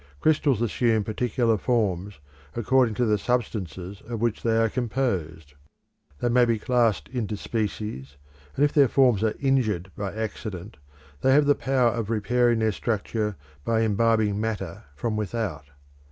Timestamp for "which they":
4.19-4.57